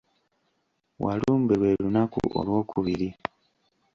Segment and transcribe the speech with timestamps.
[1.03, 3.09] Walumbe lwe lunaku olwokubiri.